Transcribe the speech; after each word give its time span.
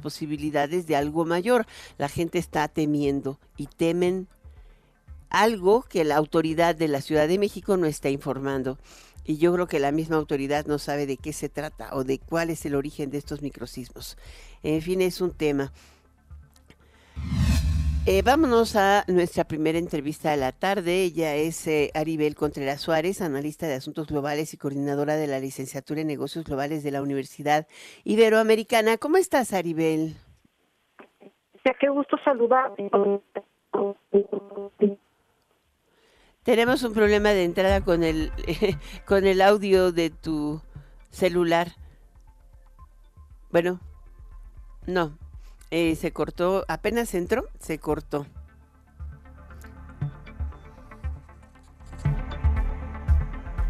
posibilidades 0.00 0.86
de 0.86 0.96
algo 0.96 1.24
mayor. 1.24 1.66
La 1.96 2.08
gente 2.08 2.38
está 2.38 2.68
temiendo 2.68 3.38
y 3.56 3.66
temen 3.66 4.28
algo 5.30 5.82
que 5.82 6.04
la 6.04 6.16
autoridad 6.16 6.74
de 6.74 6.88
la 6.88 7.00
Ciudad 7.00 7.28
de 7.28 7.38
México 7.38 7.76
no 7.76 7.86
está 7.86 8.10
informando. 8.10 8.78
Y 9.24 9.36
yo 9.36 9.52
creo 9.52 9.66
que 9.66 9.78
la 9.78 9.92
misma 9.92 10.16
autoridad 10.16 10.64
no 10.66 10.78
sabe 10.78 11.06
de 11.06 11.18
qué 11.18 11.34
se 11.34 11.50
trata 11.50 11.94
o 11.94 12.02
de 12.02 12.18
cuál 12.18 12.48
es 12.48 12.64
el 12.64 12.74
origen 12.74 13.10
de 13.10 13.18
estos 13.18 13.42
microsismos. 13.42 14.16
En 14.62 14.80
fin, 14.80 15.02
es 15.02 15.20
un 15.20 15.32
tema. 15.32 15.72
Eh, 18.10 18.22
vámonos 18.22 18.74
a 18.74 19.04
nuestra 19.06 19.44
primera 19.44 19.76
entrevista 19.76 20.30
de 20.30 20.38
la 20.38 20.52
tarde. 20.52 21.02
Ella 21.02 21.34
es 21.34 21.66
eh, 21.66 21.90
Aribel 21.92 22.34
Contreras 22.36 22.80
Suárez, 22.80 23.20
analista 23.20 23.66
de 23.66 23.74
asuntos 23.74 24.06
globales 24.06 24.54
y 24.54 24.56
coordinadora 24.56 25.16
de 25.16 25.26
la 25.26 25.38
licenciatura 25.38 26.00
en 26.00 26.06
negocios 26.06 26.46
globales 26.46 26.82
de 26.82 26.90
la 26.90 27.02
Universidad 27.02 27.66
Iberoamericana. 28.04 28.96
¿Cómo 28.96 29.18
estás, 29.18 29.52
Aribel? 29.52 30.16
qué 31.78 31.88
gusto 31.90 32.16
saludarte. 32.24 32.90
Tenemos 36.44 36.82
un 36.84 36.94
problema 36.94 37.28
de 37.32 37.44
entrada 37.44 37.84
con 37.84 38.04
el, 38.04 38.32
con 39.04 39.26
el 39.26 39.42
audio 39.42 39.92
de 39.92 40.08
tu 40.08 40.62
celular. 41.10 41.72
Bueno, 43.50 43.80
no, 44.86 45.12
eh, 45.70 45.96
se 45.96 46.12
cortó, 46.12 46.64
apenas 46.68 47.14
entró, 47.14 47.48
se 47.60 47.78
cortó. 47.78 48.26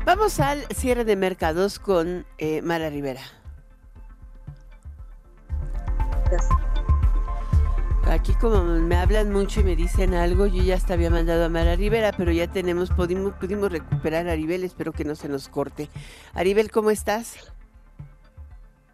Vamos 0.04 0.40
al 0.40 0.64
cierre 0.74 1.04
de 1.04 1.16
mercados 1.16 1.78
con 1.78 2.24
eh, 2.38 2.62
Mara 2.62 2.88
Rivera. 2.88 3.20
Aquí 8.10 8.32
como 8.34 8.62
me 8.62 8.96
hablan 8.96 9.30
mucho 9.30 9.60
y 9.60 9.64
me 9.64 9.76
dicen 9.76 10.14
algo, 10.14 10.46
yo 10.46 10.62
ya 10.62 10.76
hasta 10.76 10.94
había 10.94 11.10
mandado 11.10 11.44
a 11.44 11.50
Mara 11.50 11.76
Rivera, 11.76 12.12
pero 12.16 12.32
ya 12.32 12.50
tenemos, 12.50 12.88
pudimos, 12.88 13.34
pudimos 13.34 13.70
recuperar 13.70 14.28
a 14.28 14.32
Aribel, 14.32 14.64
espero 14.64 14.92
que 14.92 15.04
no 15.04 15.14
se 15.14 15.28
nos 15.28 15.48
corte. 15.48 15.90
Aribel, 16.32 16.70
¿cómo 16.70 16.90
estás? 16.90 17.52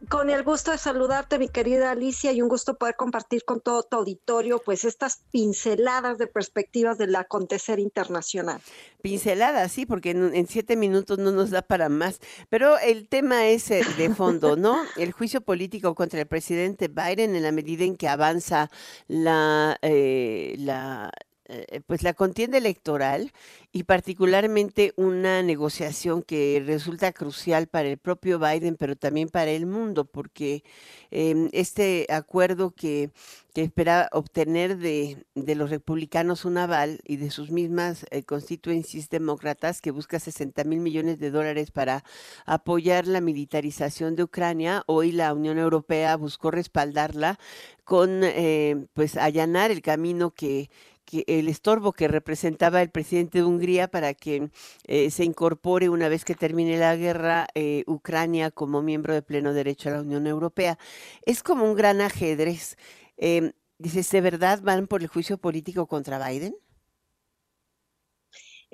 Con 0.08 0.30
el 0.30 0.42
gusto 0.42 0.70
de 0.70 0.78
saludarte, 0.78 1.38
mi 1.38 1.48
querida 1.48 1.90
Alicia, 1.90 2.32
y 2.32 2.42
un 2.42 2.48
gusto 2.48 2.76
poder 2.76 2.96
compartir 2.96 3.44
con 3.44 3.60
todo 3.60 3.82
tu 3.82 3.96
auditorio, 3.96 4.60
pues 4.64 4.84
estas 4.84 5.22
pinceladas 5.30 6.18
de 6.18 6.26
perspectivas 6.26 6.98
del 6.98 7.14
acontecer 7.14 7.78
internacional. 7.78 8.60
Pinceladas, 9.02 9.72
sí, 9.72 9.86
porque 9.86 10.10
en, 10.10 10.46
siete 10.48 10.76
minutos 10.76 11.18
no 11.18 11.30
nos 11.30 11.50
da 11.50 11.62
para 11.62 11.88
más. 11.88 12.20
Pero 12.48 12.78
el 12.78 13.08
tema 13.08 13.46
es 13.46 13.70
eh, 13.70 13.82
de 13.96 14.10
fondo, 14.10 14.56
¿no? 14.56 14.82
El 14.96 15.12
juicio 15.12 15.40
político 15.40 15.94
contra 15.94 16.20
el 16.20 16.26
presidente 16.26 16.88
Biden 16.88 17.36
en 17.36 17.42
la 17.42 17.52
medida 17.52 17.84
en 17.84 17.96
que 17.96 18.08
avanza 18.08 18.70
la, 19.08 19.78
eh, 19.82 20.54
la, 20.58 21.10
eh, 21.46 21.82
pues 21.86 22.02
la 22.02 22.14
contienda 22.14 22.56
electoral 22.56 23.30
y 23.70 23.82
particularmente 23.82 24.94
una 24.96 25.42
negociación 25.42 26.22
que 26.22 26.62
resulta 26.64 27.12
crucial 27.12 27.66
para 27.66 27.88
el 27.88 27.98
propio 27.98 28.38
Biden, 28.38 28.76
pero 28.76 28.96
también 28.96 29.28
para 29.28 29.50
el 29.50 29.66
mundo, 29.66 30.06
porque 30.06 30.64
em, 31.10 31.50
este 31.52 32.06
acuerdo 32.08 32.70
que, 32.70 33.10
que 33.52 33.62
espera 33.62 34.08
obtener 34.12 34.78
de, 34.78 35.26
de, 35.34 35.54
los 35.54 35.68
republicanos 35.68 36.46
un 36.46 36.56
aval 36.56 37.00
y 37.04 37.16
de 37.16 37.30
sus 37.30 37.50
mismas 37.50 38.06
eh, 38.10 38.22
constituencies 38.22 39.10
demócratas, 39.10 39.82
que 39.82 39.90
busca 39.90 40.18
60 40.18 40.64
mil 40.64 40.80
millones 40.80 41.18
de 41.18 41.30
dólares 41.30 41.70
para 41.70 42.04
apoyar 42.46 43.06
la 43.06 43.20
militarización 43.20 44.16
de 44.16 44.22
Ucrania, 44.22 44.82
hoy 44.86 45.12
la 45.12 45.34
Unión 45.34 45.58
Europea 45.58 46.16
buscó 46.16 46.50
respaldarla 46.50 47.38
con, 47.84 48.22
eh, 48.24 48.86
pues, 48.94 49.16
allanar 49.16 49.70
el 49.70 49.82
camino 49.82 50.30
que 50.30 50.70
que 51.04 51.24
el 51.26 51.48
estorbo 51.48 51.92
que 51.92 52.08
representaba 52.08 52.82
el 52.82 52.90
presidente 52.90 53.38
de 53.38 53.44
Hungría 53.44 53.88
para 53.88 54.14
que 54.14 54.50
eh, 54.86 55.10
se 55.10 55.24
incorpore 55.24 55.88
una 55.88 56.08
vez 56.08 56.24
que 56.24 56.34
termine 56.34 56.78
la 56.78 56.96
guerra 56.96 57.46
eh, 57.54 57.84
Ucrania 57.86 58.50
como 58.50 58.82
miembro 58.82 59.14
de 59.14 59.22
pleno 59.22 59.52
derecho 59.52 59.88
a 59.88 59.92
la 59.92 60.00
Unión 60.02 60.26
Europea. 60.26 60.78
Es 61.26 61.42
como 61.42 61.64
un 61.64 61.74
gran 61.74 62.00
ajedrez. 62.00 62.76
Eh, 63.16 63.52
dices, 63.78 64.10
¿de 64.10 64.20
verdad 64.20 64.60
van 64.62 64.86
por 64.86 65.02
el 65.02 65.08
juicio 65.08 65.38
político 65.38 65.86
contra 65.86 66.26
Biden? 66.28 66.56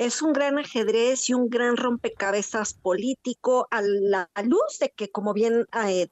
Es 0.00 0.22
un 0.22 0.32
gran 0.32 0.58
ajedrez 0.58 1.28
y 1.28 1.34
un 1.34 1.50
gran 1.50 1.76
rompecabezas 1.76 2.72
político 2.72 3.68
a 3.70 3.82
la 3.82 4.30
luz 4.42 4.78
de 4.80 4.88
que, 4.88 5.10
como 5.10 5.34
bien 5.34 5.66
eh, 5.84 6.08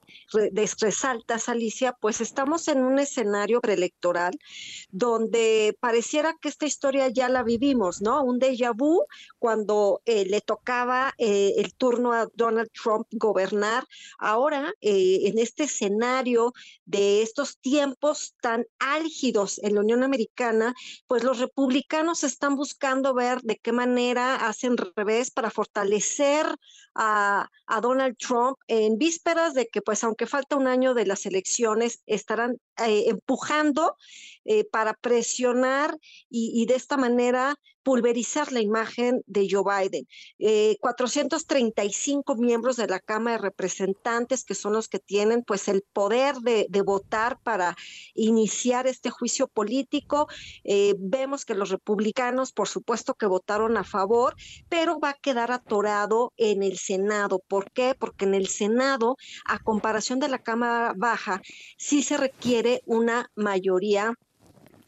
resaltas, 0.79 1.49
Alicia, 1.49 1.97
pues 1.99 2.21
estamos 2.21 2.69
en 2.69 2.83
un 2.83 2.99
escenario 2.99 3.63
preelectoral 3.63 4.39
donde 4.91 5.75
pareciera 5.81 6.37
que 6.39 6.51
esta 6.51 6.67
historia 6.67 7.09
ya 7.09 7.31
la 7.31 7.43
vivimos, 7.43 8.03
¿no? 8.03 8.23
Un 8.23 8.39
déjà 8.39 8.75
vu 8.77 9.07
cuando 9.39 10.03
eh, 10.05 10.27
le 10.27 10.43
tocaba 10.43 11.15
eh, 11.17 11.55
el 11.57 11.75
turno 11.75 12.13
a 12.13 12.29
Donald 12.35 12.69
Trump 12.73 13.07
gobernar. 13.13 13.85
Ahora, 14.19 14.71
eh, 14.83 15.21
en 15.29 15.39
este 15.39 15.65
escenario 15.65 16.53
de 16.85 17.23
estos 17.23 17.57
tiempos 17.57 18.35
tan 18.43 18.67
álgidos 18.79 19.59
en 19.63 19.77
la 19.77 19.81
Unión 19.81 20.03
Americana, 20.03 20.75
pues 21.07 21.25
los 21.25 21.39
republicanos 21.39 22.23
están 22.23 22.55
buscando 22.55 23.15
ver 23.15 23.41
de 23.41 23.57
qué 23.57 23.78
manera 23.79 24.49
hacen 24.49 24.77
revés 24.77 25.31
para 25.31 25.51
fortalecer 25.51 26.45
a, 26.95 27.49
Donald 27.81 28.17
Trump 28.19 28.57
en 28.67 28.99
vísperas 28.99 29.55
de 29.55 29.69
que, 29.69 29.83
pues, 29.83 30.03
aunque 30.03 30.27
falta 30.27 30.57
un 30.57 30.67
año 30.67 30.95
de 30.95 31.07
las 31.07 31.27
elecciones, 31.27 32.03
estarán 32.07 32.59
eh, 32.87 33.05
empujando 33.09 33.97
eh, 34.45 34.65
para 34.65 34.95
presionar 34.95 35.99
y, 36.31 36.65
de 36.67 36.77
esta 36.77 36.97
manera 36.97 37.57
pulverizar 37.83 38.53
la 38.53 38.61
imagen 38.61 39.23
de 39.27 39.49
Joe 39.51 39.65
Biden. 39.65 40.07
435 40.81 42.33
eh, 42.33 42.37
miembros 42.39 42.77
de 42.77 42.87
la 42.87 43.01
Cámara 43.01 43.37
de 43.37 43.43
Representantes, 43.43 44.45
que 44.45 44.55
son 44.55 44.75
los 44.75 44.89
que 44.89 44.99
tienen 44.99 45.43
pues 45.43 45.69
el 45.69 45.83
poder 45.93 46.37
de, 46.37 46.67
votar 46.83 47.39
para 47.43 47.77
iniciar 48.15 48.87
este 48.87 49.11
juicio 49.11 49.49
político. 49.49 50.29
vemos 50.99 51.45
que 51.45 51.55
los 51.55 51.71
republicanos, 51.71 52.53
por 52.53 52.69
supuesto 52.69 53.15
que 53.15 53.27
votaron 53.27 53.77
a 53.77 53.85
favor, 53.85 54.35
pero 54.69 55.01
va 55.01 55.11
a 55.11 55.19
quedar 55.21 55.51
atorado 55.51 56.33
en 56.37 56.63
el 56.63 56.79
Senado. 56.79 57.43
¿Por 57.49 57.71
qué? 57.73 57.95
Porque 57.99 58.27
en 58.27 58.35
el 58.35 58.49
Senado, 58.49 59.17
a 59.47 59.59
comparación 59.59 60.21
de 60.21 60.29
la 60.29 60.39
Cámara 60.39 60.93
Baja, 60.97 61.41
sí 61.77 62.03
se 62.03 62.17
requiere 62.17 62.68
una 62.87 63.31
mayoría 63.35 64.15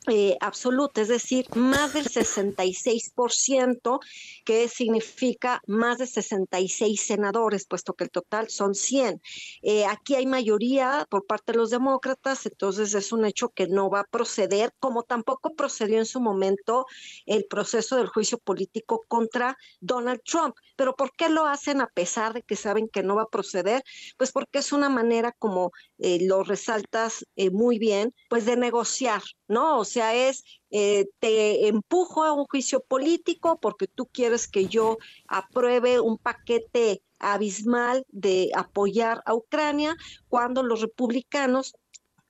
eh, 0.08 0.38
absoluta, 0.40 1.02
es 1.02 1.08
decir, 1.08 1.46
más 1.54 1.92
del 1.92 2.06
66%, 2.06 4.00
que 4.46 4.66
significa 4.66 5.60
más 5.66 5.98
de 5.98 6.06
66 6.06 7.02
senadores, 7.02 7.66
puesto 7.66 7.92
que 7.92 8.04
el 8.04 8.10
total 8.10 8.48
son 8.48 8.74
100. 8.74 9.20
Eh, 9.60 9.84
aquí 9.84 10.14
hay 10.14 10.24
mayoría 10.24 11.06
por 11.10 11.26
parte 11.26 11.52
de 11.52 11.58
los 11.58 11.68
demócratas, 11.68 12.46
entonces 12.46 12.94
es 12.94 13.12
un 13.12 13.26
hecho 13.26 13.50
que 13.50 13.66
no 13.66 13.90
va 13.90 14.00
a 14.00 14.04
proceder, 14.04 14.72
como 14.78 15.02
tampoco 15.02 15.54
procedió 15.54 15.98
en 15.98 16.06
su 16.06 16.18
momento 16.18 16.86
el 17.26 17.44
proceso 17.44 17.96
del 17.96 18.08
juicio 18.08 18.38
político 18.38 19.04
contra 19.06 19.58
Donald 19.80 20.22
Trump. 20.24 20.56
Pero 20.76 20.96
¿por 20.96 21.12
qué 21.14 21.28
lo 21.28 21.44
hacen 21.44 21.82
a 21.82 21.88
pesar 21.88 22.32
de 22.32 22.42
que 22.42 22.56
saben 22.56 22.88
que 22.88 23.02
no 23.02 23.16
va 23.16 23.24
a 23.24 23.28
proceder? 23.28 23.82
Pues 24.16 24.32
porque 24.32 24.60
es 24.60 24.72
una 24.72 24.88
manera, 24.88 25.32
como 25.38 25.72
eh, 25.98 26.26
lo 26.26 26.42
resaltas 26.42 27.26
muy 27.52 27.78
bien, 27.78 28.14
pues 28.30 28.46
de 28.46 28.56
negociar, 28.56 29.22
¿no? 29.50 29.80
O 29.80 29.84
sea, 29.84 30.14
es 30.14 30.44
eh, 30.70 31.08
te 31.18 31.66
empujo 31.66 32.22
a 32.22 32.32
un 32.32 32.44
juicio 32.44 32.80
político 32.80 33.58
porque 33.60 33.88
tú 33.88 34.06
quieres 34.06 34.46
que 34.46 34.66
yo 34.66 34.96
apruebe 35.26 35.98
un 35.98 36.18
paquete 36.18 37.02
abismal 37.18 38.06
de 38.08 38.50
apoyar 38.54 39.22
a 39.26 39.34
Ucrania, 39.34 39.96
cuando 40.28 40.62
los 40.62 40.80
republicanos 40.80 41.74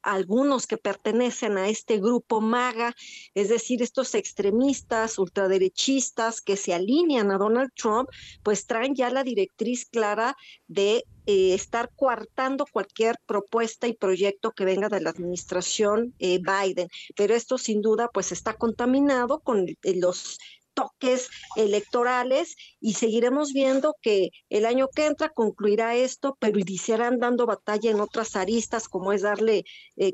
algunos 0.02 0.66
que 0.66 0.76
pertenecen 0.76 1.58
a 1.58 1.68
este 1.68 1.98
grupo 1.98 2.40
MAGA, 2.40 2.94
es 3.34 3.48
decir, 3.48 3.82
estos 3.82 4.14
extremistas, 4.14 5.18
ultraderechistas 5.18 6.40
que 6.40 6.56
se 6.56 6.74
alinean 6.74 7.30
a 7.30 7.38
Donald 7.38 7.70
Trump, 7.74 8.08
pues 8.42 8.66
traen 8.66 8.94
ya 8.94 9.10
la 9.10 9.24
directriz 9.24 9.86
clara 9.86 10.36
de 10.68 11.04
eh, 11.26 11.54
estar 11.54 11.90
coartando 11.94 12.64
cualquier 12.72 13.16
propuesta 13.26 13.86
y 13.86 13.92
proyecto 13.92 14.52
que 14.52 14.64
venga 14.64 14.88
de 14.88 15.00
la 15.00 15.10
administración 15.10 16.14
eh, 16.18 16.38
Biden. 16.38 16.88
Pero 17.14 17.34
esto 17.34 17.58
sin 17.58 17.82
duda 17.82 18.08
pues 18.12 18.32
está 18.32 18.54
contaminado 18.54 19.40
con 19.40 19.68
eh, 19.68 19.76
los 19.96 20.38
toques 20.80 21.28
electorales 21.56 22.56
y 22.80 22.94
seguiremos 22.94 23.52
viendo 23.52 23.96
que 24.00 24.30
el 24.48 24.66
año 24.66 24.88
que 24.88 25.06
entra 25.06 25.28
concluirá 25.28 25.94
esto, 25.94 26.36
pero 26.40 26.58
iniciarán 26.58 27.18
dando 27.18 27.46
batalla 27.46 27.90
en 27.90 28.00
otras 28.00 28.36
aristas, 28.36 28.88
como 28.88 29.12
es 29.12 29.22
darle 29.22 29.64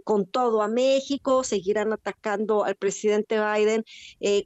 con 0.05 0.27
todo 0.27 0.63
a 0.63 0.69
México, 0.69 1.45
seguirán 1.45 1.93
atacando 1.93 2.65
al 2.65 2.77
presidente 2.77 3.39
Biden 3.41 3.85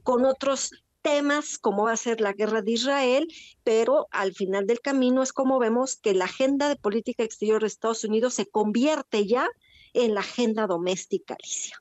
con 0.03 0.25
otros 0.25 0.71
temas 1.01 1.57
como 1.57 1.85
va 1.85 1.93
a 1.93 1.97
ser 1.97 2.21
la 2.21 2.33
guerra 2.33 2.61
de 2.61 2.71
Israel, 2.73 3.27
pero 3.63 4.07
al 4.11 4.33
final 4.33 4.67
del 4.67 4.81
camino 4.81 5.23
es 5.23 5.33
como 5.33 5.59
vemos 5.59 5.95
que 5.95 6.13
la 6.13 6.25
agenda 6.25 6.69
de 6.69 6.75
política 6.75 7.23
exterior 7.23 7.61
de 7.61 7.67
Estados 7.67 8.03
Unidos 8.03 8.35
se 8.35 8.45
convierte 8.45 9.25
ya 9.25 9.47
en 9.93 10.13
la 10.13 10.21
agenda 10.21 10.67
doméstica, 10.67 11.35
Alicia. 11.35 11.77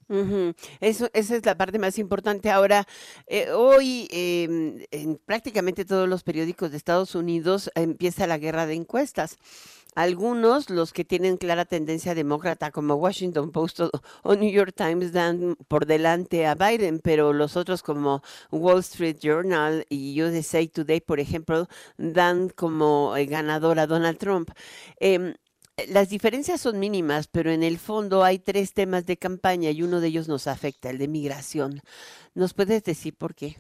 Eso, 0.81 1.09
esa 1.12 1.37
es 1.37 1.47
la 1.47 1.57
parte 1.57 1.79
más 1.79 1.99
importante. 1.99 2.51
Ahora, 2.51 2.87
eh, 3.27 3.51
hoy 3.51 4.09
em, 4.11 4.85
en 4.91 5.17
prácticamente 5.17 5.85
todos 5.85 6.09
los 6.09 6.23
periódicos 6.23 6.71
de 6.71 6.77
Estados 6.77 7.15
Unidos 7.15 7.71
empieza 7.75 8.27
la 8.27 8.39
guerra 8.39 8.67
de 8.67 8.75
encuestas. 8.75 9.39
Algunos, 9.95 10.71
los 10.71 10.93
que 10.93 11.05
tienen 11.05 11.37
clara 11.37 11.65
tendencia 11.65 12.15
demócrata, 12.15 12.71
como 12.71 12.95
Washington 12.95 13.51
Post 13.51 13.81
o, 14.23 14.35
New 14.37 14.51
York 14.51 14.73
Times, 14.77 15.13
dan 15.13 15.56
por 15.69 15.87
delante 15.87 16.47
a 16.47 16.55
Biden, 16.55 17.01
pero 17.01 17.33
los 17.33 17.56
otros, 17.56 17.83
como 17.83 18.23
Wall 18.53 18.81
Street 18.81 19.19
Journal 19.21 19.85
y 19.89 20.21
USA 20.23 20.67
Today, 20.69 21.01
por 21.01 21.19
ejemplo, 21.19 21.69
dan 21.97 22.51
como 22.51 23.17
eh, 23.17 23.27
ganador 23.27 23.81
a 23.81 23.87
Donald 23.87 24.19
Trump. 24.19 24.51
Em, 25.01 25.35
las 25.88 26.09
diferencias 26.09 26.61
son 26.61 26.79
mínimas, 26.79 27.27
pero 27.29 27.50
en 27.50 27.62
el 27.62 27.79
fondo 27.79 28.25
hay 28.25 28.38
tres 28.38 28.73
temas 28.73 29.06
de 29.06 29.17
campaña 29.17 29.71
y 29.71 29.82
uno 29.82 30.00
de 30.00 30.09
ellos 30.09 30.29
nos 30.29 30.47
afecta, 30.47 30.91
el 30.91 30.99
de 30.99 31.09
migración. 31.09 31.81
¿Nos 32.35 32.55
puedes 32.55 32.82
decir 32.85 33.17
por 33.17 33.35
qué? 33.35 33.56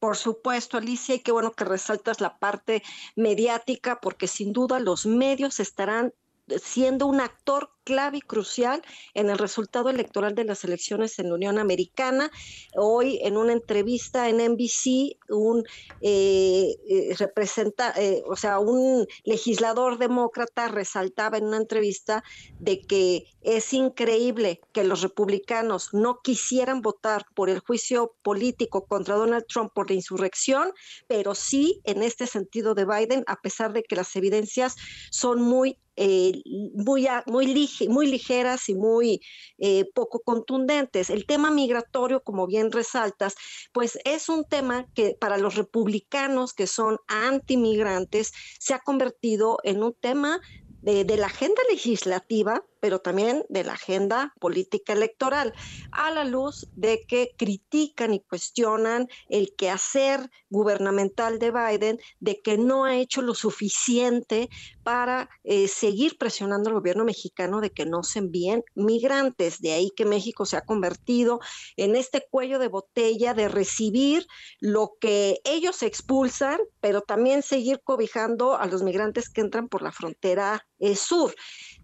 Por 0.00 0.16
supuesto, 0.16 0.78
Alicia, 0.78 1.14
y 1.14 1.20
qué 1.20 1.30
bueno 1.30 1.52
que 1.52 1.64
resaltas 1.64 2.20
la 2.20 2.38
parte 2.38 2.82
mediática, 3.14 4.00
porque 4.00 4.26
sin 4.26 4.52
duda 4.52 4.80
los 4.80 5.06
medios 5.06 5.60
estarán 5.60 6.12
siendo 6.48 7.06
un 7.06 7.20
actor 7.20 7.70
clave 7.84 8.18
y 8.18 8.20
crucial 8.20 8.82
en 9.14 9.30
el 9.30 9.38
resultado 9.38 9.90
electoral 9.90 10.34
de 10.34 10.44
las 10.44 10.64
elecciones 10.64 11.18
en 11.18 11.28
la 11.28 11.34
Unión 11.34 11.58
Americana. 11.58 12.30
Hoy, 12.76 13.18
en 13.22 13.36
una 13.36 13.52
entrevista 13.52 14.28
en 14.28 14.36
NBC, 14.36 15.18
un 15.28 15.64
eh, 16.00 16.76
eh, 16.88 17.14
representa, 17.18 17.92
eh, 17.96 18.22
o 18.26 18.36
sea, 18.36 18.58
un 18.58 19.06
legislador 19.24 19.98
demócrata 19.98 20.68
resaltaba 20.68 21.38
en 21.38 21.46
una 21.46 21.56
entrevista 21.56 22.22
de 22.58 22.80
que 22.80 23.24
es 23.40 23.72
increíble 23.72 24.60
que 24.72 24.84
los 24.84 25.02
republicanos 25.02 25.92
no 25.92 26.20
quisieran 26.22 26.82
votar 26.82 27.26
por 27.34 27.50
el 27.50 27.58
juicio 27.58 28.14
político 28.22 28.86
contra 28.86 29.16
Donald 29.16 29.46
Trump 29.46 29.72
por 29.74 29.90
la 29.90 29.96
insurrección, 29.96 30.72
pero 31.08 31.34
sí 31.34 31.80
en 31.84 32.02
este 32.02 32.26
sentido 32.26 32.74
de 32.74 32.84
Biden, 32.84 33.24
a 33.26 33.40
pesar 33.40 33.72
de 33.72 33.82
que 33.82 33.96
las 33.96 34.14
evidencias 34.14 34.76
son 35.10 35.42
muy 35.42 35.78
muy, 35.96 37.06
muy 37.26 37.68
muy 37.88 38.06
ligeras 38.06 38.68
y 38.68 38.74
muy 38.74 39.20
eh, 39.58 39.84
poco 39.94 40.20
contundentes. 40.20 41.10
El 41.10 41.26
tema 41.26 41.50
migratorio, 41.50 42.22
como 42.22 42.46
bien 42.46 42.72
resaltas, 42.72 43.34
pues 43.72 43.98
es 44.04 44.28
un 44.28 44.44
tema 44.44 44.86
que 44.94 45.16
para 45.20 45.36
los 45.38 45.54
republicanos 45.56 46.54
que 46.54 46.66
son 46.66 46.98
antimigrantes 47.08 48.32
se 48.58 48.74
ha 48.74 48.78
convertido 48.78 49.58
en 49.64 49.82
un 49.82 49.94
tema 49.94 50.40
de, 50.82 51.04
la 51.16 51.26
agenda 51.26 51.62
legislativa, 51.70 52.64
pero 52.82 52.98
también 52.98 53.44
de 53.48 53.62
la 53.62 53.74
agenda 53.74 54.34
política 54.40 54.92
electoral, 54.92 55.54
a 55.92 56.10
la 56.10 56.24
luz 56.24 56.66
de 56.74 57.04
que 57.06 57.30
critican 57.38 58.12
y 58.12 58.18
cuestionan 58.18 59.06
el 59.28 59.54
quehacer 59.54 60.28
gubernamental 60.50 61.38
de 61.38 61.52
Biden, 61.52 62.00
de 62.18 62.42
que 62.42 62.58
no 62.58 62.84
ha 62.84 62.96
hecho 62.96 63.22
lo 63.22 63.36
suficiente 63.36 64.48
para 64.82 65.30
eh, 65.44 65.68
seguir 65.68 66.18
presionando 66.18 66.70
al 66.70 66.74
gobierno 66.74 67.04
mexicano 67.04 67.60
de 67.60 67.70
que 67.70 67.86
no 67.86 68.02
se 68.02 68.18
envíen 68.18 68.64
migrantes. 68.74 69.60
De 69.60 69.70
ahí 69.74 69.92
que 69.94 70.04
México 70.04 70.44
se 70.44 70.56
ha 70.56 70.62
convertido 70.62 71.38
en 71.76 71.94
este 71.94 72.26
cuello 72.28 72.58
de 72.58 72.66
botella 72.66 73.32
de 73.32 73.48
recibir 73.48 74.26
lo 74.58 74.94
que 75.00 75.40
ellos 75.44 75.84
expulsan, 75.84 76.58
pero 76.80 77.00
también 77.00 77.44
seguir 77.44 77.80
cobijando 77.84 78.56
a 78.56 78.66
los 78.66 78.82
migrantes 78.82 79.28
que 79.28 79.40
entran 79.40 79.68
por 79.68 79.82
la 79.82 79.92
frontera 79.92 80.66
eh, 80.80 80.96
sur. 80.96 81.32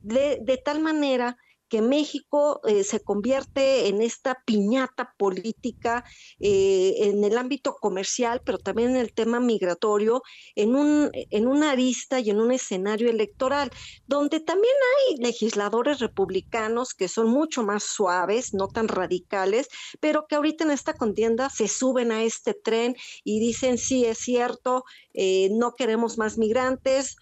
De, 0.03 0.39
de 0.43 0.57
tal 0.57 0.81
manera 0.81 1.37
que 1.69 1.83
México 1.83 2.61
eh, 2.67 2.83
se 2.83 3.01
convierte 3.01 3.89
en 3.89 4.01
esta 4.01 4.43
piñata 4.45 5.15
política 5.19 6.05
eh, 6.41 6.95
en 6.99 7.23
el 7.25 7.37
ámbito 7.37 7.75
comercial, 7.75 8.41
pero 8.45 8.59
también 8.59 8.91
en 8.91 8.97
el 8.97 9.13
tema 9.13 9.39
migratorio, 9.39 10.23
en, 10.55 10.75
un, 10.75 11.11
en 11.13 11.47
una 11.47 11.73
arista 11.73 12.21
y 12.21 12.31
en 12.31 12.41
un 12.41 12.53
escenario 12.53 13.11
electoral, 13.11 13.71
donde 14.07 14.41
también 14.41 14.75
hay 14.97 15.17
legisladores 15.17 15.99
republicanos 16.01 16.95
que 16.95 17.09
son 17.09 17.29
mucho 17.29 17.63
más 17.63 17.85
suaves, 17.85 18.55
no 18.55 18.69
tan 18.69 18.89
radicales, 18.89 19.69
pero 20.01 20.27
que 20.27 20.37
ahorita 20.37 20.65
en 20.65 20.71
esta 20.71 20.95
contienda 20.95 21.51
se 21.51 21.69
suben 21.69 22.13
a 22.13 22.23
este 22.23 22.55
tren 22.55 22.97
y 23.25 23.41
dicen, 23.41 23.77
sí, 23.79 24.07
es 24.07 24.19
cierto, 24.19 24.85
eh, 25.13 25.51
no 25.53 25.75
queremos 25.75 26.17
más 26.17 26.39
migrantes, 26.39 27.17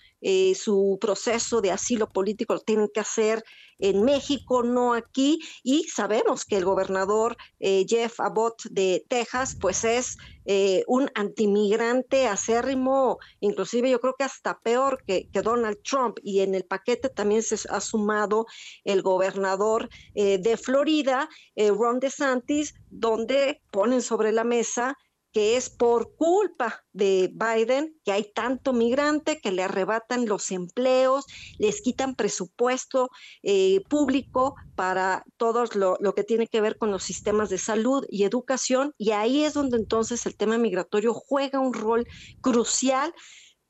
su 0.55 0.99
proceso 1.00 1.61
de 1.61 1.70
asilo 1.70 2.08
político 2.08 2.55
lo 2.55 2.61
tienen 2.61 2.88
que 2.93 3.00
hacer 3.00 3.44
en 3.78 4.05
México, 4.05 4.62
no 4.62 4.94
aquí, 4.94 5.40
y 5.62 5.84
sabemos 5.84 6.44
que 6.44 6.56
el 6.56 6.64
gobernador 6.64 7.37
eh, 7.61 7.84
Jeff 7.87 8.20
Abbott 8.20 8.62
de 8.70 9.05
Texas, 9.08 9.56
pues 9.61 9.84
es 9.84 10.17
eh, 10.46 10.82
un 10.87 11.11
antimigrante 11.14 12.26
acérrimo, 12.26 13.19
inclusive 13.40 13.90
yo 13.90 14.00
creo 14.00 14.14
que 14.19 14.25
hasta 14.25 14.58
peor 14.61 15.02
que, 15.06 15.28
Donald 15.32 15.78
Trump, 15.82 16.19
y 16.23 16.40
en 16.40 16.55
el 16.55 16.64
paquete 16.64 17.08
también 17.08 17.43
se 17.43 17.56
ha 17.69 17.81
sumado 17.81 18.46
el 18.84 19.02
gobernador 19.02 19.88
eh, 20.14 20.38
de 20.38 20.56
Florida, 20.56 21.28
Ron 21.56 22.00
DeSantis, 22.00 22.75
donde 22.90 23.61
ponen 23.70 24.02
sobre 24.02 24.32
la 24.32 24.44
mesa 24.44 24.96
que 25.37 25.59
es 25.59 25.69
por 25.69 26.17
culpa 26.17 26.83
de 26.94 27.31
Biden 27.31 27.94
que 28.06 28.12
hay 28.12 28.33
tanto 28.33 28.73
migrante 28.73 29.38
que 29.38 29.53
le 29.53 29.65
arrebatan 29.65 30.25
los 30.25 30.50
empleos, 30.50 31.27
les 31.59 31.83
quitan 31.83 32.15
presupuesto 32.15 33.11
eh, 33.43 33.83
público 33.91 34.55
para 34.77 35.25
todo 35.37 35.67
lo, 35.75 35.99
lo, 36.00 36.15
que 36.15 36.25
tiene 36.25 36.47
que 36.47 36.62
ver 36.62 36.79
con 36.79 36.91
los 36.91 37.03
sistemas 37.03 37.50
de 37.50 37.59
salud 37.59 38.06
y 38.09 38.25
educación. 38.25 38.94
Y 38.97 39.11
ahí 39.11 39.44
es 39.44 39.53
donde 39.53 39.77
entonces 39.77 40.25
el 40.25 40.38
tema 40.38 40.56
migratorio 40.56 41.12
juega 41.12 41.61
un 41.61 41.75
rol 41.75 42.06
crucial 42.41 43.12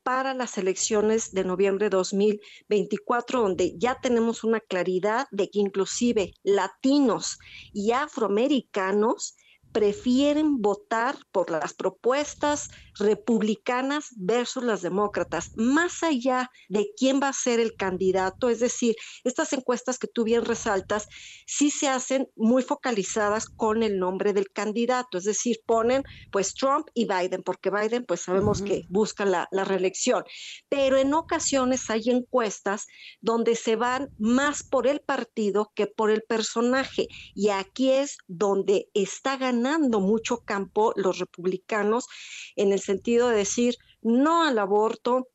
para 0.03 0.33
las 0.33 0.57
elecciones 0.57 1.33
de 1.33 1.43
noviembre 1.43 1.87
de 1.87 1.97
2024, 1.97 3.41
donde 3.41 3.73
ya 3.77 3.99
tenemos 4.01 4.45
una 4.45 4.61
claridad 4.61 5.27
de 5.31 5.49
que 5.49 5.59
inclusive 5.59 6.31
latinos 6.43 7.37
y 7.73 7.91
afroamericanos 7.91 9.35
prefieren 9.71 10.61
votar 10.61 11.17
por 11.31 11.51
las 11.51 11.73
propuestas 11.73 12.69
republicanas 12.99 14.09
versus 14.15 14.63
las 14.63 14.81
demócratas, 14.81 15.51
más 15.55 16.03
allá 16.03 16.49
de 16.67 16.89
quién 16.97 17.19
va 17.21 17.29
a 17.29 17.33
ser 17.33 17.59
el 17.59 17.75
candidato, 17.75 18.49
es 18.49 18.59
decir, 18.59 18.95
estas 19.23 19.53
encuestas 19.53 19.99
que 19.99 20.07
tú 20.07 20.23
bien 20.23 20.45
resaltas, 20.45 21.07
sí 21.45 21.69
se 21.69 21.87
hacen 21.87 22.27
muy 22.35 22.63
focalizadas 22.63 23.47
con 23.47 23.83
el 23.83 23.99
nombre 23.99 24.33
del 24.33 24.49
candidato, 24.51 25.17
es 25.17 25.25
decir, 25.25 25.59
ponen 25.65 26.03
pues 26.31 26.53
Trump 26.53 26.87
y 26.93 27.05
Biden, 27.05 27.43
porque 27.43 27.69
Biden 27.69 28.05
pues 28.05 28.21
sabemos 28.21 28.61
que 28.61 28.85
busca 28.89 29.25
la, 29.25 29.47
la 29.51 29.63
reelección, 29.63 30.23
pero 30.69 30.97
en 30.97 31.13
ocasiones 31.13 31.89
hay 31.89 32.09
encuestas 32.09 32.87
donde 33.21 33.55
se 33.55 33.75
van 33.75 34.09
más 34.17 34.63
por 34.63 34.87
el 34.87 35.01
partido 35.01 35.71
que 35.75 35.87
por 35.87 36.09
el 36.09 36.23
personaje, 36.23 37.07
y 37.35 37.49
aquí 37.49 37.91
es 37.91 38.17
donde 38.27 38.89
está 38.93 39.37
ganando 39.37 39.56
mucho 39.99 40.39
campo 40.39 40.93
los 40.95 41.19
republicanos 41.19 42.07
en 42.55 42.71
el 42.71 42.79
sentido 42.79 43.29
de 43.29 43.37
decir 43.37 43.75
no 44.01 44.43
al 44.43 44.59
aborto, 44.59 45.27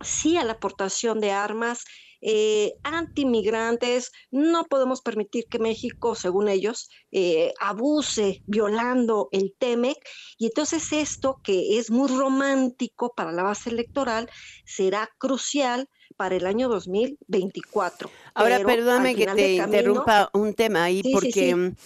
sí 0.00 0.36
a 0.36 0.44
la 0.44 0.52
aportación 0.52 1.20
de 1.20 1.32
armas, 1.32 1.84
eh, 2.20 2.74
antimigrantes, 2.82 4.10
no 4.30 4.64
podemos 4.64 5.02
permitir 5.02 5.44
que 5.48 5.58
México, 5.58 6.14
según 6.14 6.48
ellos, 6.48 6.88
eh, 7.12 7.52
abuse 7.60 8.42
violando 8.46 9.28
el 9.32 9.54
TEMEC. 9.58 9.98
Y 10.38 10.46
entonces 10.46 10.92
esto, 10.92 11.40
que 11.44 11.78
es 11.78 11.90
muy 11.90 12.08
romántico 12.08 13.12
para 13.14 13.32
la 13.32 13.42
base 13.42 13.70
electoral, 13.70 14.30
será 14.64 15.10
crucial 15.18 15.88
para 16.16 16.36
el 16.36 16.46
año 16.46 16.68
2024. 16.68 18.10
Ahora, 18.34 18.60
perdóname 18.64 19.14
que 19.14 19.26
te 19.26 19.54
interrumpa 19.56 20.30
un 20.32 20.54
tema 20.54 20.84
ahí, 20.84 21.02
porque 21.12 21.54
mm, 21.54 21.76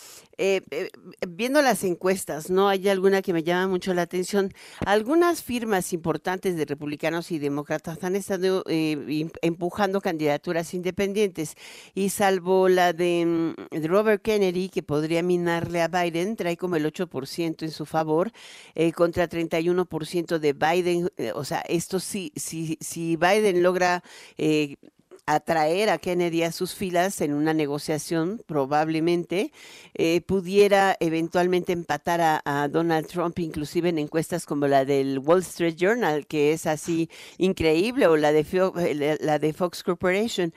eh, 0.43 0.63
eh, 0.71 0.89
viendo 1.29 1.61
las 1.61 1.85
encuestas, 1.85 2.49
¿no? 2.49 2.71
Hay 2.71 2.89
alguna 2.89 3.21
que 3.21 3.35
me 3.35 3.43
llama 3.43 3.69
mucho 3.69 3.93
la 3.93 4.01
atención. 4.01 4.55
Algunas 4.87 5.43
firmas 5.43 5.93
importantes 5.93 6.57
de 6.57 6.65
republicanos 6.65 7.31
y 7.31 7.39
demócratas 7.39 8.03
han 8.05 8.17
estado 8.17 8.65
eh, 8.67 9.29
empujando 9.43 10.01
candidaturas 10.01 10.73
independientes 10.73 11.57
y 11.95 12.09
salvo 12.09 12.71
la 12.71 12.95
de, 12.95 13.27
mm, 13.27 13.85
Robert 13.85 14.23
Kennedy, 14.23 14.71
que 14.71 14.83
podría 14.83 15.23
minarle 15.23 15.83
a 15.83 15.89
Biden, 15.89 16.37
trae 16.37 16.57
como 16.57 16.77
el 16.77 16.87
8% 16.87 17.67
en 17.67 17.71
su 17.71 17.85
favor, 17.85 18.33
contra 18.95 19.29
31% 19.29 20.39
de 20.39 20.55
Biden. 20.55 21.11
o 21.35 21.45
sea, 21.45 21.61
esto 21.69 22.01
sí, 22.01 22.33
si 22.37 23.17
Biden 23.17 23.63
logra 23.63 24.03
atraer 25.35 25.91
a 25.91 25.99
Kennedy 25.99 26.43
a 26.43 26.53
sus 26.53 26.75
filas 26.75 27.21
en 27.21 27.33
una 27.33 27.55
negociación, 27.55 28.43
probablemente, 28.47 29.53
eh, 29.95 30.21
pudiera 30.23 30.97
eventualmente 31.01 31.73
empatar 31.73 32.21
a, 32.45 32.69
Donald 32.69 33.07
Trump, 33.07 33.39
inclusive 33.39 33.89
en 33.89 33.99
encuestas 33.99 34.45
como 34.45 34.67
la 34.67 34.85
del 34.85 35.19
Wall 35.19 35.41
Street 35.41 35.77
Journal, 35.77 36.27
que 36.27 36.53
es 36.53 36.67
así 36.67 37.09
increíble, 37.39 38.07
o 38.07 38.17
la 38.17 38.33
de, 38.33 39.19
la 39.21 39.39
de 39.39 39.53
Fox 39.53 39.83
Corporation. 39.83 40.53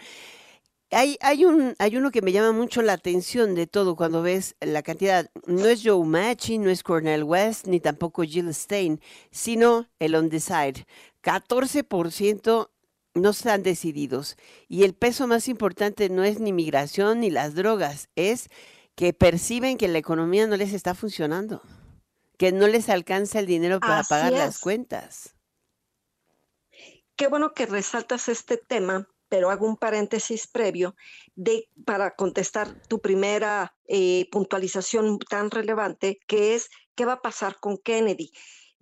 hay, 0.91 1.17
hay, 1.21 1.45
un, 1.45 1.75
hay 1.79 1.95
uno 1.97 2.11
que 2.11 2.21
me 2.21 2.31
llama 2.31 2.51
mucho 2.51 2.81
la 2.81 2.93
atención 2.93 3.55
de 3.55 3.67
todo 3.67 3.95
cuando 3.95 4.21
ves 4.21 4.55
la 4.59 4.81
cantidad. 4.81 5.29
No 5.45 5.65
es 5.65 5.81
Joe 5.83 6.05
Machi, 6.05 6.57
no 6.57 6.69
es 6.69 6.83
Cornel 6.83 7.23
West, 7.23 7.67
ni 7.67 7.79
tampoco 7.79 8.23
Jill 8.23 8.53
Stein, 8.53 8.99
sino 9.31 9.87
el 9.99 10.15
on 10.15 10.29
the 10.29 10.39
side. 10.39 10.85
14% 11.23 12.69
no 13.13 13.29
están 13.29 13.63
decididos. 13.63 14.37
Y 14.67 14.83
el 14.83 14.93
peso 14.93 15.27
más 15.27 15.47
importante 15.47 16.09
no 16.09 16.23
es 16.23 16.39
ni 16.39 16.53
migración 16.53 17.19
ni 17.19 17.29
las 17.29 17.55
drogas, 17.55 18.09
es 18.15 18.49
que 18.95 19.13
perciben 19.13 19.77
que 19.77 19.87
la 19.87 19.97
economía 19.97 20.47
no 20.47 20.57
les 20.57 20.73
está 20.73 20.93
funcionando, 20.93 21.61
que 22.37 22.51
no 22.51 22.67
les 22.67 22.89
alcanza 22.89 23.39
el 23.39 23.45
dinero 23.45 23.79
para 23.79 24.03
pagar 24.03 24.33
las 24.33 24.59
cuentas. 24.59 25.35
Qué 27.15 27.27
bueno 27.27 27.53
que 27.53 27.65
resaltas 27.65 28.27
este 28.27 28.57
tema, 28.57 29.07
pero 29.29 29.49
hago 29.49 29.67
un 29.67 29.77
paréntesis 29.77 30.47
previo 30.47 30.95
de, 31.35 31.67
para 31.85 32.15
contestar 32.15 32.73
tu 32.87 32.99
primera 32.99 33.75
eh, 33.87 34.27
puntualización 34.31 35.19
tan 35.19 35.51
relevante, 35.51 36.19
que 36.27 36.55
es 36.55 36.69
qué 36.95 37.05
va 37.05 37.13
a 37.13 37.21
pasar 37.21 37.59
con 37.59 37.77
Kennedy. 37.77 38.31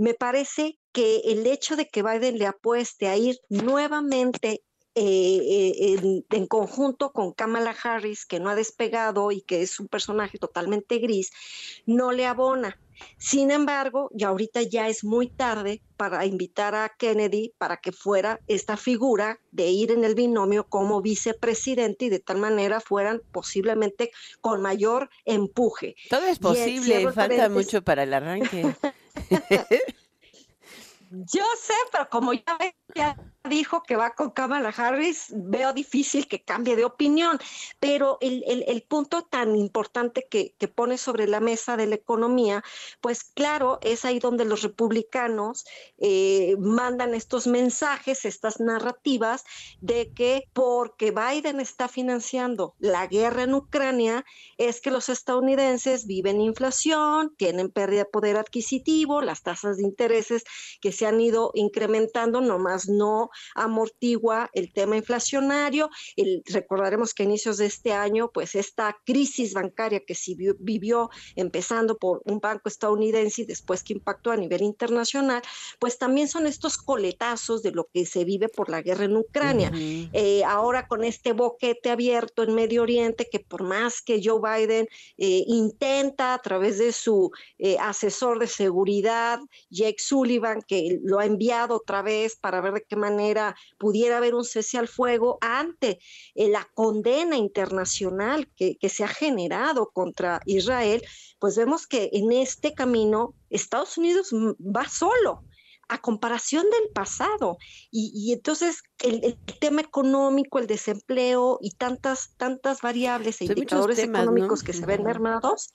Me 0.01 0.15
parece 0.15 0.79
que 0.91 1.17
el 1.25 1.45
hecho 1.45 1.75
de 1.75 1.87
que 1.87 2.01
Biden 2.01 2.39
le 2.39 2.47
apueste 2.47 3.07
a 3.07 3.17
ir 3.17 3.39
nuevamente 3.49 4.63
eh, 4.95 5.93
eh, 5.95 6.23
en, 6.31 6.47
conjunto 6.47 7.11
con 7.11 7.33
Kamala 7.33 7.75
Harris, 7.83 8.25
que 8.25 8.39
no 8.39 8.49
ha 8.49 8.55
despegado 8.55 9.31
y 9.31 9.43
que 9.43 9.61
es 9.61 9.79
un 9.79 9.87
personaje 9.87 10.39
totalmente 10.39 10.97
gris, 10.97 11.29
no 11.85 12.13
le 12.13 12.25
abona. 12.25 12.79
Sin 13.19 13.51
embargo, 13.51 14.09
ya 14.11 14.29
ahorita 14.29 14.63
ya 14.63 14.87
es 14.87 15.03
muy 15.03 15.27
tarde 15.27 15.83
para 15.97 16.25
invitar 16.25 16.73
a 16.73 16.89
Kennedy 16.97 17.53
para 17.59 17.77
que 17.77 17.91
fuera 17.91 18.39
esta 18.47 18.77
figura 18.77 19.39
de 19.51 19.67
ir 19.67 19.91
en 19.91 20.03
el 20.03 20.15
binomio 20.15 20.65
como 20.67 21.03
vicepresidente 21.03 22.05
y 22.05 22.09
de 22.09 22.19
tal 22.19 22.37
manera 22.37 22.79
fueran 22.79 23.21
posiblemente 23.31 24.11
con 24.41 24.63
mayor 24.63 25.11
empuje. 25.25 25.93
Todo 26.09 26.25
es 26.25 26.39
posible, 26.39 27.11
falta 27.11 27.49
mucho 27.49 27.83
para 27.83 28.01
el 28.01 28.15
arranque. 28.15 28.75
Yo 31.11 31.43
sé, 31.59 31.73
pero 31.91 32.09
como 32.09 32.33
ya, 32.33 32.57
ya 32.95 33.30
dijo 33.49 33.81
que 33.83 33.95
va 33.95 34.11
con 34.11 34.31
Kamala 34.31 34.69
Harris, 34.69 35.27
veo 35.31 35.73
difícil 35.73 36.27
que 36.27 36.43
cambie 36.43 36.75
de 36.75 36.85
opinión. 36.85 37.39
Pero 37.79 38.17
el, 38.21 38.43
el, 38.45 38.81
punto 38.83 39.23
tan 39.23 39.55
importante 39.55 40.27
que, 40.29 40.53
que, 40.57 40.67
pone 40.67 40.97
sobre 40.97 41.27
la 41.27 41.39
mesa 41.39 41.77
de 41.77 41.87
la 41.87 41.95
economía, 41.95 42.63
pues 42.99 43.23
claro, 43.23 43.79
es 43.81 44.05
ahí 44.05 44.19
donde 44.19 44.45
los 44.45 44.61
republicanos 44.61 45.65
eh, 45.97 46.55
mandan 46.59 47.13
estos 47.13 47.47
mensajes, 47.47 48.25
estas 48.25 48.59
narrativas 48.59 49.43
de 49.79 50.11
que 50.13 50.47
porque 50.53 51.11
Biden 51.11 51.59
está 51.59 51.87
financiando 51.87 52.75
la 52.79 53.07
guerra 53.07 53.43
en 53.43 53.55
Ucrania, 53.55 54.25
es 54.57 54.81
que 54.81 54.91
los 54.91 55.09
estadounidenses 55.09 56.05
viven 56.05 56.41
inflación, 56.41 57.33
tienen 57.37 57.69
pérdida 57.69 58.01
de 58.03 58.05
poder 58.05 58.37
adquisitivo, 58.37 59.21
las 59.21 59.41
tasas 59.41 59.77
de 59.77 59.83
intereses 59.83 60.43
que 60.79 60.91
se 60.91 61.05
han 61.05 61.19
ido 61.19 61.51
incrementando, 61.53 62.41
nomás 62.41 62.87
no 62.87 63.30
amortigua 63.55 64.49
el 64.53 64.71
tema 64.73 64.97
inflacionario. 64.97 65.89
recordaremos 66.45 67.13
que 67.13 67.23
a 67.23 67.25
inicios 67.25 67.57
de 67.57 67.65
este 67.65 67.93
año, 67.93 68.29
pues 68.33 68.55
esta 68.55 68.97
crisis 69.05 69.53
bancaria 69.53 70.01
que 70.05 70.15
se 70.15 70.35
vivió 70.59 71.09
empezando 71.35 71.97
por 71.97 72.21
un 72.25 72.39
banco 72.39 72.69
estadounidense 72.69 73.41
y 73.41 73.45
después 73.45 73.83
que 73.83 73.93
impactó 73.93 74.31
a 74.31 74.37
nivel 74.37 74.61
internacional, 74.61 75.41
pues 75.79 75.97
también 75.97 76.27
son 76.27 76.47
estos 76.47 76.77
coletazos 76.77 77.63
de 77.63 77.71
lo 77.71 77.87
que 77.93 78.05
se 78.05 78.25
vive 78.25 78.49
por 78.49 78.69
la 78.69 78.81
guerra 78.81 79.05
en 79.05 79.17
Ucrania. 79.17 79.71
Eh, 79.73 80.43
ahora 80.45 80.87
con 80.87 81.03
este 81.03 81.33
boquete 81.33 81.89
abierto 81.89 82.43
en 82.43 82.55
Medio 82.55 82.83
Oriente, 82.83 83.27
que 83.31 83.39
por 83.39 83.63
más 83.63 84.01
que 84.01 84.21
Joe 84.23 84.39
Biden 84.41 84.87
eh, 85.17 85.43
intenta 85.47 86.33
a 86.33 86.39
través 86.39 86.77
de 86.77 86.91
su 86.91 87.31
eh, 87.57 87.77
asesor 87.79 88.39
de 88.39 88.47
seguridad, 88.47 89.39
Jake 89.69 89.99
Sullivan, 89.99 90.61
que 90.67 90.99
lo 91.03 91.19
ha 91.19 91.25
enviado 91.25 91.75
otra 91.75 92.01
vez 92.01 92.35
para 92.35 92.61
ver 92.61 92.73
de 92.73 92.83
qué 92.87 92.95
manera 92.95 93.20
pudiera 93.77 94.17
haber 94.17 94.35
un 94.35 94.43
cese 94.43 94.77
al 94.77 94.87
fuego 94.87 95.37
ante 95.41 95.99
eh, 96.35 96.49
la 96.49 96.67
condena 96.73 97.37
internacional 97.37 98.47
que, 98.55 98.77
que 98.77 98.89
se 98.89 99.03
ha 99.03 99.07
generado 99.07 99.91
contra 99.91 100.41
Israel, 100.45 101.03
pues 101.39 101.55
vemos 101.55 101.87
que 101.87 102.09
en 102.13 102.31
este 102.31 102.73
camino 102.73 103.33
Estados 103.49 103.97
Unidos 103.97 104.31
va 104.31 104.87
solo 104.87 105.43
a 105.91 105.97
comparación 105.97 106.63
del 106.63 106.93
pasado. 106.93 107.57
Y, 107.91 108.31
entonces 108.31 108.81
el, 109.03 109.37
tema 109.59 109.81
económico, 109.81 110.57
el 110.57 110.65
desempleo 110.65 111.59
y 111.61 111.71
tantas, 111.71 112.33
tantas 112.37 112.81
variables 112.81 113.41
e 113.41 113.45
indicadores 113.45 113.99
económicos 113.99 114.63
que 114.63 114.71
se 114.71 114.85
ven 114.85 115.03
mermados, 115.03 115.73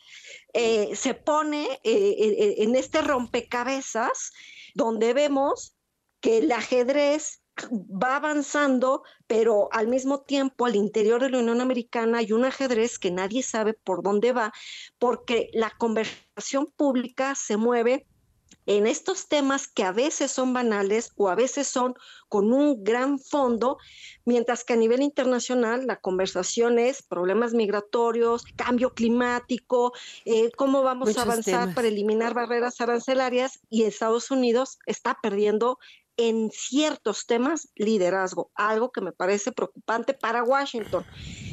eh, 0.55 0.97
se 0.97 1.13
pone 1.13 1.81
eh, 1.85 2.55
en 2.59 2.77
este 2.77 3.03
rompecabezas 3.03 4.33
donde 4.75 5.13
vemos 5.13 5.76
que 6.21 6.39
el 6.39 6.53
ajedrez 6.53 7.43
va 7.73 8.17
avanzando, 8.17 9.03
pero 9.27 9.69
al 9.73 9.89
mismo 9.89 10.21
tiempo 10.21 10.67
al 10.67 10.77
interior 10.77 11.23
de 11.23 11.31
la 11.31 11.39
Unión 11.39 11.61
Americana 11.61 12.19
hay 12.19 12.33
un 12.33 12.45
ajedrez 12.45 12.99
que 12.99 13.11
nadie 13.11 13.43
sabe 13.43 13.75
por 13.75 14.03
dónde 14.03 14.33
va, 14.33 14.53
porque 14.99 15.51
la 15.53 15.71
conversación 15.79 16.67
pública 16.77 17.35
se 17.35 17.57
mueve 17.57 18.07
en 18.67 18.87
estos 18.89 19.29
temas 19.29 19.69
que 19.69 19.85
a 19.85 19.93
veces 19.93 20.33
son 20.33 20.53
banales 20.53 21.13
o 21.17 21.29
a 21.29 21.37
veces 21.37 21.69
son 21.69 21.95
con 22.29 22.53
un 22.53 22.83
gran 22.83 23.21
fondo, 23.21 23.79
mientras 24.25 24.65
que 24.65 24.73
a 24.73 24.77
nivel 24.77 25.03
internacional 25.03 25.87
la 25.87 26.01
conversación 26.01 26.81
es 26.81 27.03
problemas 27.03 27.55
migratorios, 27.55 28.45
cambio 28.57 28.93
climático, 28.93 29.93
eh, 30.25 30.51
cómo 30.57 30.83
vamos 30.83 31.17
a 31.17 31.23
avanzar 31.23 31.75
para 31.75 31.89
eliminar 31.89 32.35
barreras 32.35 32.81
arancelarias 32.81 33.61
y 33.71 33.85
Estados 33.85 34.33
Unidos 34.33 34.79
está 34.87 35.17
perdiendo 35.23 35.79
en 36.17 36.51
ciertos 36.51 37.27
temas 37.27 37.69
liderazgo, 37.75 38.51
algo 38.55 38.91
que 38.91 39.01
me 39.01 39.13
parece 39.13 39.53
preocupante 39.53 40.15
para 40.15 40.43
Washington, 40.43 41.05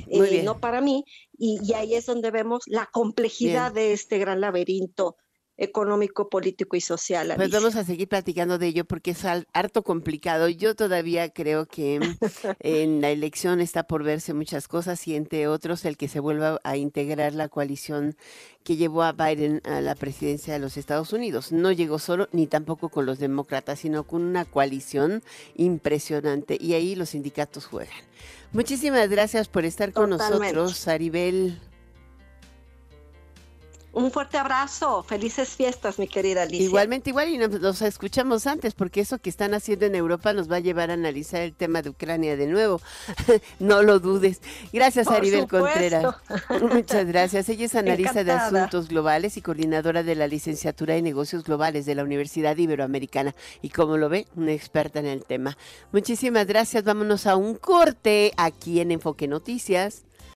eh, 0.07 0.41
no 0.43 0.59
para 0.59 0.81
mí, 0.81 1.05
y, 1.37 1.73
ahí 1.73 1.95
es 1.95 2.05
donde 2.05 2.31
vemos 2.31 2.63
la 2.67 2.87
complejidad 2.91 3.71
de 3.71 3.93
este 3.93 4.17
gran 4.19 4.41
laberinto 4.41 5.17
económico, 5.57 6.29
político 6.29 6.75
y 6.75 6.81
social. 6.81 7.33
Pues 7.35 7.51
vamos 7.51 7.75
a 7.75 7.83
seguir 7.83 8.07
platicando 8.07 8.57
de 8.57 8.67
ello 8.67 8.85
porque 8.85 9.11
es 9.11 9.23
harto 9.25 9.83
complicado. 9.83 10.49
Yo 10.49 10.75
todavía 10.75 11.29
creo 11.29 11.67
que 11.67 11.99
en 12.59 13.01
la 13.01 13.11
elección 13.11 13.59
está 13.59 13.83
por 13.83 14.03
verse 14.03 14.33
muchas 14.33 14.67
cosas 14.67 15.07
y 15.07 15.15
entre 15.15 15.47
otros 15.47 15.85
el 15.85 15.97
que 15.97 16.07
se 16.07 16.19
vuelva 16.19 16.59
a 16.63 16.77
integrar 16.77 17.33
la 17.33 17.49
coalición 17.49 18.15
que 18.63 18.77
llevó 18.77 19.03
a 19.03 19.11
Biden 19.11 19.61
a 19.65 19.81
la 19.81 19.95
presidencia 19.95 20.53
de 20.53 20.59
los 20.59 20.77
Estados 20.77 21.13
Unidos. 21.13 21.51
No 21.51 21.71
llegó 21.71 21.99
solo 21.99 22.29
ni 22.31 22.47
tampoco 22.47 22.89
con 22.89 23.05
los 23.05 23.19
demócratas, 23.19 23.79
sino 23.79 24.05
con 24.05 24.23
una 24.23 24.45
coalición 24.45 25.21
impresionante 25.55 26.57
y 26.59 26.73
ahí 26.73 26.95
los 26.95 27.09
sindicatos 27.09 27.65
juegan. 27.65 27.93
Muchísimas 28.53 29.09
gracias 29.09 29.47
por 29.47 29.65
estar 29.65 29.93
con 29.93 30.11
nosotros, 30.11 30.77
Saribel. 30.77 31.59
Un 33.93 34.09
fuerte 34.09 34.39
abrazo, 34.39 35.03
felices 35.03 35.49
fiestas, 35.49 35.99
mi 35.99 36.07
querida 36.07 36.41
Alicia. 36.41 36.65
Igualmente, 36.65 37.11
igual, 37.11 37.29
y 37.29 37.37
nos, 37.37 37.79
escuchamos 37.83 38.47
antes, 38.47 38.73
porque 38.73 39.01
eso 39.01 39.19
que 39.19 39.29
están 39.29 39.53
haciendo 39.53 39.85
en 39.85 39.93
Europa 39.93 40.33
nos 40.33 40.51
va 40.51 40.55
a 40.55 40.59
llevar 40.59 40.89
a 40.89 40.93
analizar 40.93 41.41
el 41.41 41.53
tema 41.53 41.83
de 41.83 41.91
Ucrania 41.91 42.35
de 42.35 42.47
nuevo. 42.47 42.81
no 43.59 43.83
lo 43.83 43.99
dudes. 43.99 44.41
Gracias, 44.73 45.07
Aribel 45.09 45.47
Contreras. 45.47 46.15
Muchas 46.73 47.05
gracias. 47.05 47.47
Ella 47.49 47.65
es 47.65 47.75
analista 47.75 48.23
de 48.23 48.31
asuntos 48.31 48.87
globales 48.87 49.37
y 49.37 49.43
coordinadora 49.43 50.01
de 50.01 50.15
la 50.15 50.27
licenciatura 50.27 50.95
de 50.95 51.03
negocios 51.03 51.43
globales 51.43 51.85
de 51.85 51.93
la 51.93 52.03
Universidad 52.03 52.57
Iberoamericana. 52.57 53.35
Y 53.61 53.69
como 53.69 53.97
lo 53.97 54.09
ve, 54.09 54.25
una 54.35 54.53
experta 54.53 55.01
en 55.01 55.05
el 55.05 55.23
tema. 55.23 55.55
Muchísimas 55.91 56.47
gracias. 56.47 56.83
Vámonos 56.83 57.27
a 57.27 57.35
un 57.35 57.53
corte 57.53 58.33
aquí 58.37 58.79
en 58.79 58.89
Enfoque 58.89 59.27
Noticias. 59.27 60.03